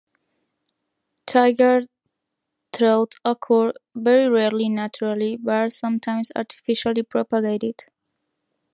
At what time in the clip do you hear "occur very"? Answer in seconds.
3.23-4.27